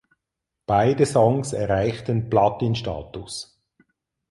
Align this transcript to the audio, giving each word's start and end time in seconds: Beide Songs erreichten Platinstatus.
Beide 0.65 1.05
Songs 1.05 1.53
erreichten 1.53 2.27
Platinstatus. 2.27 3.61